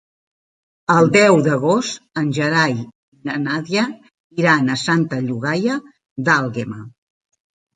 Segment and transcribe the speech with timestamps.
[0.93, 3.83] El deu d'agost en Gerai i na Nàdia
[4.45, 5.77] iran a Santa Llogaia
[6.31, 6.83] d'Àlguema.